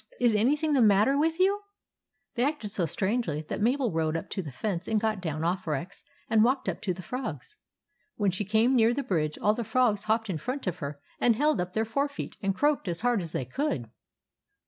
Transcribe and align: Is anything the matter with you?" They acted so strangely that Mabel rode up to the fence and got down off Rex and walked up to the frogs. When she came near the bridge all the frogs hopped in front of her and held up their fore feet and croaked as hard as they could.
Is 0.19 0.33
anything 0.33 0.73
the 0.73 0.81
matter 0.81 1.15
with 1.15 1.39
you?" 1.39 1.61
They 2.33 2.43
acted 2.43 2.71
so 2.71 2.87
strangely 2.87 3.45
that 3.49 3.61
Mabel 3.61 3.91
rode 3.91 4.17
up 4.17 4.31
to 4.31 4.41
the 4.41 4.51
fence 4.51 4.87
and 4.87 4.99
got 4.99 5.21
down 5.21 5.43
off 5.43 5.67
Rex 5.67 6.03
and 6.27 6.43
walked 6.43 6.67
up 6.67 6.81
to 6.81 6.93
the 6.95 7.03
frogs. 7.03 7.57
When 8.15 8.31
she 8.31 8.43
came 8.43 8.75
near 8.75 8.95
the 8.95 9.03
bridge 9.03 9.37
all 9.37 9.53
the 9.53 9.63
frogs 9.63 10.05
hopped 10.05 10.27
in 10.27 10.39
front 10.39 10.65
of 10.65 10.77
her 10.77 10.99
and 11.19 11.35
held 11.35 11.61
up 11.61 11.73
their 11.73 11.85
fore 11.85 12.09
feet 12.09 12.35
and 12.41 12.55
croaked 12.55 12.87
as 12.87 13.01
hard 13.01 13.21
as 13.21 13.31
they 13.31 13.45
could. 13.45 13.91